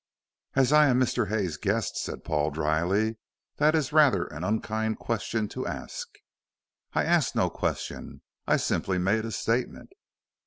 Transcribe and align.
"As 0.55 0.73
I 0.73 0.87
am 0.87 0.99
Mr. 0.99 1.27
Hay's 1.29 1.57
guest," 1.57 1.95
said 1.95 2.23
Paul, 2.23 2.49
dryly, 2.49 3.17
"that 3.57 3.75
is 3.75 3.93
rather 3.93 4.25
an 4.25 4.43
unkind 4.43 4.97
question 4.97 5.47
to 5.49 5.67
ask." 5.67 6.07
"I 6.93 7.03
asked 7.03 7.35
no 7.35 7.51
question. 7.51 8.23
I 8.47 8.57
simply 8.57 8.97
make 8.97 9.23
a 9.23 9.31
statement." 9.31 9.91